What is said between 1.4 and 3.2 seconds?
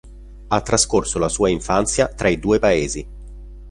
infanzia tra i due paesi.